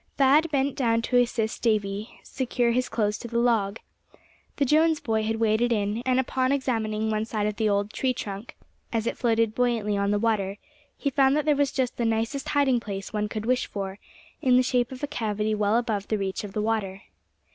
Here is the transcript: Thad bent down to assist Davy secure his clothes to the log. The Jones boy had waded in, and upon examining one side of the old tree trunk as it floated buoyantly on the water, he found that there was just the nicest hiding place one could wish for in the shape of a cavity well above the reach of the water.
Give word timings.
Thad 0.17 0.49
bent 0.49 0.75
down 0.75 1.03
to 1.03 1.17
assist 1.17 1.61
Davy 1.61 2.19
secure 2.23 2.71
his 2.71 2.89
clothes 2.89 3.19
to 3.19 3.27
the 3.27 3.37
log. 3.37 3.77
The 4.55 4.65
Jones 4.65 4.99
boy 4.99 5.21
had 5.21 5.35
waded 5.39 5.71
in, 5.71 6.01
and 6.07 6.19
upon 6.19 6.51
examining 6.51 7.11
one 7.11 7.23
side 7.23 7.45
of 7.45 7.57
the 7.57 7.69
old 7.69 7.93
tree 7.93 8.11
trunk 8.11 8.55
as 8.91 9.05
it 9.05 9.15
floated 9.15 9.53
buoyantly 9.53 9.97
on 9.97 10.09
the 10.09 10.17
water, 10.17 10.57
he 10.97 11.11
found 11.11 11.35
that 11.37 11.45
there 11.45 11.55
was 11.55 11.71
just 11.71 11.97
the 11.97 12.05
nicest 12.05 12.49
hiding 12.49 12.79
place 12.79 13.13
one 13.13 13.29
could 13.29 13.45
wish 13.45 13.67
for 13.67 13.99
in 14.41 14.57
the 14.57 14.63
shape 14.63 14.91
of 14.91 15.03
a 15.03 15.07
cavity 15.07 15.53
well 15.53 15.77
above 15.77 16.07
the 16.07 16.17
reach 16.17 16.43
of 16.43 16.53
the 16.53 16.63
water. 16.63 17.03